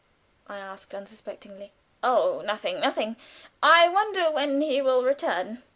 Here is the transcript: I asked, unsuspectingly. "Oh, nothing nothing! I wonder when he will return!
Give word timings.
I 0.47 0.57
asked, 0.57 0.95
unsuspectingly. 0.95 1.73
"Oh, 2.01 2.41
nothing 2.43 2.79
nothing! 2.79 3.17
I 3.61 3.87
wonder 3.87 4.31
when 4.31 4.59
he 4.59 4.81
will 4.81 5.03
return! 5.03 5.61